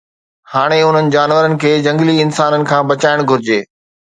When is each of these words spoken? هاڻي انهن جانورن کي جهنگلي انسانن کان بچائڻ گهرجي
هاڻي 0.53 0.79
انهن 0.85 1.11
جانورن 1.17 1.53
کي 1.65 1.73
جهنگلي 1.89 2.15
انسانن 2.25 2.67
کان 2.73 2.83
بچائڻ 2.95 3.25
گهرجي 3.33 3.61